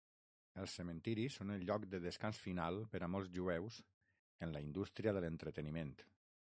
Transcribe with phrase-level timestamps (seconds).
[0.61, 3.79] Els cementiris són el lloc de descans final per a molts jueus
[4.47, 5.97] en la indústria de l'entreteniment.